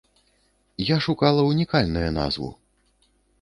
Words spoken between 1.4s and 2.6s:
унікальнае назву.